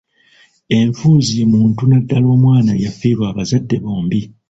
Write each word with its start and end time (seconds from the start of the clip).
Enfuuzi 0.77 1.31
ye 1.39 1.45
muntu 1.53 1.81
naddala 1.89 2.27
omwana 2.35 2.71
eyafiirwa 2.73 3.25
abazadde 3.31 3.75
bombi. 3.83 4.19